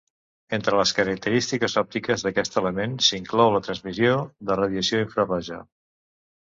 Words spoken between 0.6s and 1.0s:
les